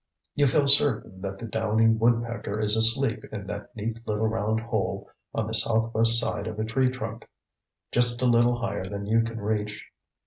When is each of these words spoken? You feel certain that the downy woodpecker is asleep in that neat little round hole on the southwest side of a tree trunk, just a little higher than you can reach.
You 0.33 0.47
feel 0.47 0.67
certain 0.67 1.21
that 1.21 1.37
the 1.37 1.45
downy 1.45 1.87
woodpecker 1.87 2.59
is 2.59 2.75
asleep 2.75 3.23
in 3.31 3.45
that 3.45 3.75
neat 3.75 3.99
little 4.07 4.27
round 4.27 4.59
hole 4.59 5.11
on 5.31 5.45
the 5.45 5.53
southwest 5.53 6.19
side 6.19 6.47
of 6.47 6.57
a 6.59 6.63
tree 6.65 6.89
trunk, 6.89 7.27
just 7.91 8.19
a 8.23 8.25
little 8.25 8.57
higher 8.57 8.85
than 8.87 9.05
you 9.05 9.21
can 9.21 9.39
reach. 9.39 9.87